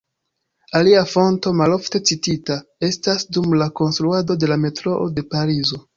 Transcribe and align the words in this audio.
Alia 0.79 1.03
fonto, 1.09 1.51
malofte 1.59 2.01
citita, 2.11 2.57
estas 2.89 3.29
dum 3.39 3.53
la 3.63 3.69
konstruado 3.81 4.39
de 4.45 4.51
la 4.53 4.59
metroo 4.65 5.11
de 5.21 5.27
Parizo. 5.37 5.83